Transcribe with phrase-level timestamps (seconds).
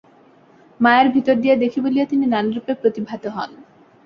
[0.79, 3.51] মায়ার ভিতর দিয়া দেখি বলিয়া তিনি নানারূপে প্রতিভাত হন।